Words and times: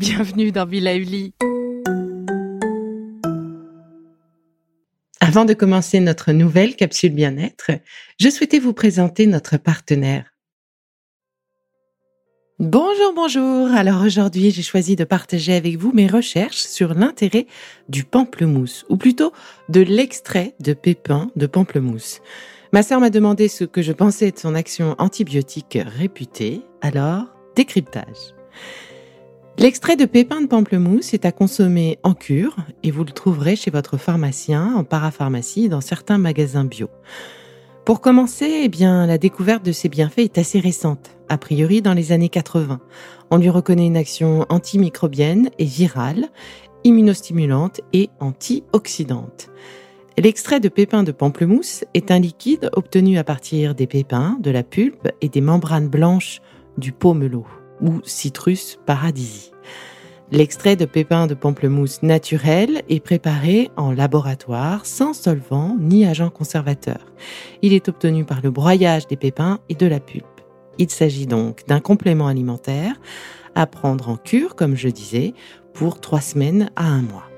bienvenue 0.00 0.50
dans 0.50 0.64
Villa 0.64 0.96
Uli. 0.96 1.34
Avant 5.20 5.44
de 5.44 5.52
commencer 5.52 6.00
notre 6.00 6.32
nouvelle 6.32 6.74
capsule 6.74 7.12
bien-être, 7.12 7.72
je 8.18 8.30
souhaitais 8.30 8.60
vous 8.60 8.72
présenter 8.72 9.26
notre 9.26 9.58
partenaire. 9.58 10.24
Bonjour, 12.58 13.12
bonjour. 13.14 13.68
Alors 13.72 14.02
aujourd'hui, 14.02 14.50
j'ai 14.50 14.62
choisi 14.62 14.96
de 14.96 15.04
partager 15.04 15.52
avec 15.52 15.76
vous 15.76 15.92
mes 15.92 16.06
recherches 16.06 16.62
sur 16.62 16.94
l'intérêt 16.94 17.46
du 17.90 18.04
pamplemousse, 18.04 18.86
ou 18.88 18.96
plutôt 18.96 19.34
de 19.68 19.82
l'extrait 19.82 20.54
de 20.60 20.72
pépins 20.72 21.30
de 21.36 21.46
pamplemousse. 21.46 22.22
Ma 22.72 22.82
sœur 22.82 23.00
m'a 23.00 23.10
demandé 23.10 23.48
ce 23.48 23.64
que 23.64 23.82
je 23.82 23.92
pensais 23.92 24.30
de 24.30 24.38
son 24.38 24.54
action 24.54 24.94
antibiotique 24.98 25.78
réputée, 25.84 26.62
alors 26.80 27.26
décryptage. 27.54 28.34
L'extrait 29.60 29.96
de 29.96 30.06
pépins 30.06 30.40
de 30.40 30.46
pamplemousse 30.46 31.12
est 31.12 31.26
à 31.26 31.32
consommer 31.32 31.98
en 32.02 32.14
cure 32.14 32.56
et 32.82 32.90
vous 32.90 33.04
le 33.04 33.12
trouverez 33.12 33.56
chez 33.56 33.70
votre 33.70 33.98
pharmacien, 33.98 34.72
en 34.74 34.84
parapharmacie, 34.84 35.68
dans 35.68 35.82
certains 35.82 36.16
magasins 36.16 36.64
bio. 36.64 36.88
Pour 37.84 38.00
commencer, 38.00 38.62
eh 38.64 38.68
bien, 38.70 39.06
la 39.06 39.18
découverte 39.18 39.62
de 39.62 39.72
ces 39.72 39.90
bienfaits 39.90 40.20
est 40.20 40.38
assez 40.38 40.60
récente, 40.60 41.10
a 41.28 41.36
priori 41.36 41.82
dans 41.82 41.92
les 41.92 42.10
années 42.12 42.30
80. 42.30 42.80
On 43.30 43.36
lui 43.36 43.50
reconnaît 43.50 43.86
une 43.86 43.98
action 43.98 44.46
antimicrobienne 44.48 45.50
et 45.58 45.66
virale, 45.66 46.30
immunostimulante 46.84 47.82
et 47.92 48.08
antioxydante. 48.18 49.50
L'extrait 50.16 50.60
de 50.60 50.70
pépins 50.70 51.02
de 51.02 51.12
pamplemousse 51.12 51.84
est 51.92 52.10
un 52.10 52.18
liquide 52.18 52.70
obtenu 52.72 53.18
à 53.18 53.24
partir 53.24 53.74
des 53.74 53.86
pépins, 53.86 54.38
de 54.40 54.50
la 54.50 54.62
pulpe 54.62 55.08
et 55.20 55.28
des 55.28 55.42
membranes 55.42 55.88
blanches 55.88 56.40
du 56.78 56.92
pomelo 56.92 57.44
ou 57.82 58.00
Citrus 58.04 58.78
paradisi. 58.86 59.52
L'extrait 60.32 60.76
de 60.76 60.84
pépins 60.84 61.26
de 61.26 61.34
pamplemousse 61.34 62.02
naturel 62.04 62.82
est 62.88 63.00
préparé 63.00 63.70
en 63.76 63.90
laboratoire 63.90 64.86
sans 64.86 65.12
solvant 65.12 65.76
ni 65.80 66.06
agent 66.06 66.30
conservateur. 66.30 67.04
Il 67.62 67.72
est 67.72 67.88
obtenu 67.88 68.24
par 68.24 68.40
le 68.40 68.52
broyage 68.52 69.08
des 69.08 69.16
pépins 69.16 69.58
et 69.68 69.74
de 69.74 69.86
la 69.86 69.98
pulpe. 69.98 70.24
Il 70.78 70.88
s'agit 70.88 71.26
donc 71.26 71.66
d'un 71.66 71.80
complément 71.80 72.28
alimentaire 72.28 72.94
à 73.56 73.66
prendre 73.66 74.08
en 74.08 74.16
cure, 74.16 74.54
comme 74.54 74.76
je 74.76 74.88
disais, 74.88 75.34
pour 75.74 76.00
trois 76.00 76.20
semaines 76.20 76.70
à 76.76 76.86
un 76.86 77.02
mois. 77.02 77.29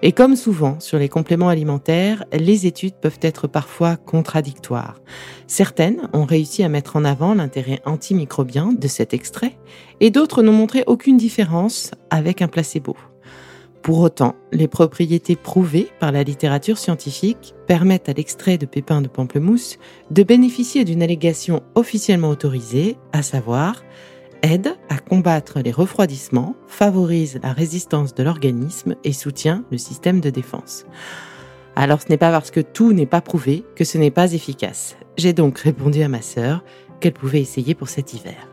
Et 0.00 0.12
comme 0.12 0.36
souvent 0.36 0.78
sur 0.78 0.98
les 0.98 1.08
compléments 1.08 1.48
alimentaires, 1.48 2.24
les 2.32 2.66
études 2.66 2.94
peuvent 2.94 3.18
être 3.20 3.48
parfois 3.48 3.96
contradictoires. 3.96 5.00
Certaines 5.48 6.08
ont 6.12 6.24
réussi 6.24 6.62
à 6.62 6.68
mettre 6.68 6.94
en 6.96 7.04
avant 7.04 7.34
l'intérêt 7.34 7.80
antimicrobien 7.84 8.72
de 8.72 8.86
cet 8.86 9.12
extrait 9.12 9.58
et 10.00 10.10
d'autres 10.10 10.42
n'ont 10.42 10.52
montré 10.52 10.84
aucune 10.86 11.16
différence 11.16 11.90
avec 12.10 12.42
un 12.42 12.48
placebo. 12.48 12.96
Pour 13.82 14.00
autant, 14.00 14.34
les 14.52 14.68
propriétés 14.68 15.34
prouvées 15.34 15.88
par 15.98 16.12
la 16.12 16.22
littérature 16.22 16.78
scientifique 16.78 17.54
permettent 17.66 18.08
à 18.08 18.12
l'extrait 18.12 18.58
de 18.58 18.66
pépins 18.66 19.00
de 19.00 19.08
pamplemousse 19.08 19.78
de 20.10 20.22
bénéficier 20.22 20.84
d'une 20.84 21.02
allégation 21.02 21.62
officiellement 21.74 22.28
autorisée, 22.28 22.96
à 23.12 23.22
savoir 23.22 23.82
aide 24.42 24.76
à 24.88 24.98
combattre 24.98 25.60
les 25.60 25.70
refroidissements, 25.70 26.54
favorise 26.66 27.40
la 27.42 27.52
résistance 27.52 28.14
de 28.14 28.22
l'organisme 28.22 28.94
et 29.04 29.12
soutient 29.12 29.64
le 29.70 29.78
système 29.78 30.20
de 30.20 30.30
défense. 30.30 30.84
Alors 31.76 32.02
ce 32.02 32.08
n'est 32.08 32.18
pas 32.18 32.30
parce 32.30 32.50
que 32.50 32.60
tout 32.60 32.92
n'est 32.92 33.06
pas 33.06 33.20
prouvé 33.20 33.64
que 33.76 33.84
ce 33.84 33.98
n'est 33.98 34.10
pas 34.10 34.32
efficace. 34.32 34.96
J'ai 35.16 35.32
donc 35.32 35.58
répondu 35.58 36.02
à 36.02 36.08
ma 36.08 36.22
sœur 36.22 36.64
qu'elle 37.00 37.12
pouvait 37.12 37.40
essayer 37.40 37.74
pour 37.74 37.88
cet 37.88 38.14
hiver. 38.14 38.48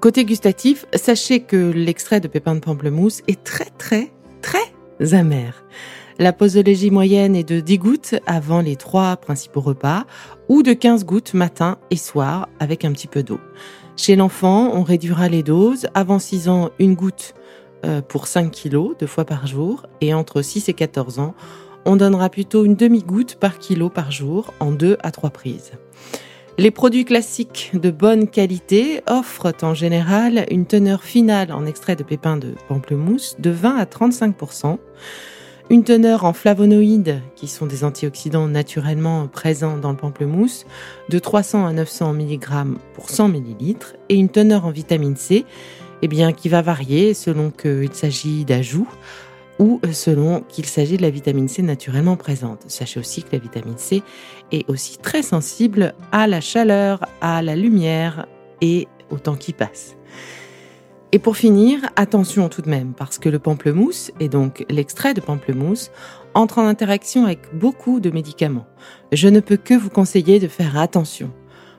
Côté 0.00 0.24
gustatif, 0.24 0.86
sachez 0.94 1.40
que 1.40 1.56
l'extrait 1.56 2.20
de 2.20 2.28
pépins 2.28 2.54
de 2.54 2.60
pamplemousse 2.60 3.22
est 3.28 3.42
très 3.42 3.70
très 3.78 4.12
très 4.42 5.14
amer. 5.14 5.64
La 6.20 6.32
posologie 6.32 6.90
moyenne 6.90 7.36
est 7.36 7.48
de 7.48 7.60
10 7.60 7.78
gouttes 7.78 8.14
avant 8.26 8.60
les 8.60 8.74
trois 8.74 9.16
principaux 9.16 9.60
repas 9.60 10.04
ou 10.48 10.64
de 10.64 10.72
15 10.72 11.04
gouttes 11.04 11.34
matin 11.34 11.78
et 11.90 11.96
soir 11.96 12.48
avec 12.58 12.84
un 12.84 12.90
petit 12.90 13.06
peu 13.06 13.22
d'eau. 13.22 13.38
Chez 13.98 14.14
l'enfant, 14.14 14.70
on 14.74 14.84
réduira 14.84 15.28
les 15.28 15.42
doses. 15.42 15.88
Avant 15.92 16.20
6 16.20 16.48
ans, 16.48 16.70
une 16.78 16.94
goutte 16.94 17.34
euh, 17.84 18.00
pour 18.00 18.28
5 18.28 18.48
kilos, 18.52 18.96
deux 18.96 19.08
fois 19.08 19.24
par 19.24 19.48
jour. 19.48 19.86
Et 20.00 20.14
entre 20.14 20.40
6 20.40 20.68
et 20.68 20.72
14 20.72 21.18
ans, 21.18 21.34
on 21.84 21.96
donnera 21.96 22.30
plutôt 22.30 22.64
une 22.64 22.76
demi-goutte 22.76 23.34
par 23.34 23.58
kilo 23.58 23.90
par 23.90 24.12
jour 24.12 24.54
en 24.60 24.70
2 24.70 24.98
à 25.02 25.10
3 25.10 25.30
prises. 25.30 25.72
Les 26.58 26.70
produits 26.70 27.04
classiques 27.04 27.72
de 27.74 27.90
bonne 27.90 28.28
qualité 28.28 29.00
offrent 29.08 29.52
en 29.62 29.74
général 29.74 30.46
une 30.48 30.66
teneur 30.66 31.02
finale 31.02 31.52
en 31.52 31.66
extrait 31.66 31.96
de 31.96 32.04
pépins 32.04 32.36
de 32.36 32.54
pamplemousse 32.68 33.34
de 33.40 33.50
20 33.50 33.78
à 33.78 33.84
35 33.84 34.36
une 35.70 35.84
teneur 35.84 36.24
en 36.24 36.32
flavonoïdes, 36.32 37.20
qui 37.36 37.46
sont 37.46 37.66
des 37.66 37.84
antioxydants 37.84 38.48
naturellement 38.48 39.26
présents 39.26 39.76
dans 39.76 39.90
le 39.90 39.96
pamplemousse, 39.96 40.64
de 41.10 41.18
300 41.18 41.66
à 41.66 41.72
900 41.72 42.14
mg 42.14 42.46
pour 42.94 43.10
100 43.10 43.28
ml, 43.28 43.76
et 44.08 44.14
une 44.14 44.30
teneur 44.30 44.64
en 44.64 44.70
vitamine 44.70 45.16
C, 45.16 45.44
eh 46.00 46.08
bien, 46.08 46.32
qui 46.32 46.48
va 46.48 46.62
varier 46.62 47.12
selon 47.12 47.50
qu'il 47.50 47.92
s'agit 47.92 48.44
d'ajouts 48.44 48.88
ou 49.58 49.80
selon 49.92 50.40
qu'il 50.48 50.66
s'agit 50.66 50.96
de 50.96 51.02
la 51.02 51.10
vitamine 51.10 51.48
C 51.48 51.62
naturellement 51.62 52.16
présente. 52.16 52.62
Sachez 52.68 53.00
aussi 53.00 53.22
que 53.22 53.30
la 53.32 53.38
vitamine 53.38 53.76
C 53.76 54.02
est 54.52 54.68
aussi 54.70 54.98
très 54.98 55.22
sensible 55.22 55.94
à 56.12 56.26
la 56.26 56.40
chaleur, 56.40 57.00
à 57.20 57.42
la 57.42 57.56
lumière 57.56 58.26
et 58.60 58.86
au 59.10 59.18
temps 59.18 59.36
qui 59.36 59.52
passe. 59.52 59.96
Et 61.10 61.18
pour 61.18 61.38
finir, 61.38 61.80
attention 61.96 62.50
tout 62.50 62.60
de 62.60 62.68
même, 62.68 62.92
parce 62.92 63.18
que 63.18 63.30
le 63.30 63.38
pamplemousse, 63.38 64.10
et 64.20 64.28
donc 64.28 64.66
l'extrait 64.68 65.14
de 65.14 65.22
pamplemousse, 65.22 65.90
entre 66.34 66.58
en 66.58 66.66
interaction 66.66 67.24
avec 67.24 67.40
beaucoup 67.54 67.98
de 67.98 68.10
médicaments. 68.10 68.66
Je 69.12 69.28
ne 69.28 69.40
peux 69.40 69.56
que 69.56 69.72
vous 69.72 69.88
conseiller 69.88 70.38
de 70.38 70.48
faire 70.48 70.78
attention. 70.78 71.32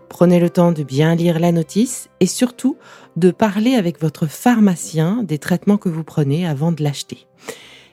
Prenez 0.09 0.39
le 0.39 0.49
temps 0.49 0.71
de 0.71 0.81
bien 0.81 1.13
lire 1.13 1.39
la 1.39 1.51
notice 1.51 2.09
et 2.19 2.25
surtout 2.25 2.75
de 3.15 3.29
parler 3.29 3.75
avec 3.75 4.01
votre 4.01 4.25
pharmacien 4.25 5.21
des 5.21 5.37
traitements 5.37 5.77
que 5.77 5.89
vous 5.89 6.03
prenez 6.03 6.47
avant 6.47 6.71
de 6.71 6.83
l'acheter. 6.83 7.27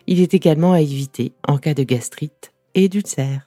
Il 0.06 0.20
est 0.20 0.32
également 0.32 0.72
à 0.72 0.80
éviter 0.80 1.34
en 1.46 1.58
cas 1.58 1.74
de 1.74 1.82
gastrite 1.82 2.52
et 2.74 2.88
d'ulcère. 2.88 3.46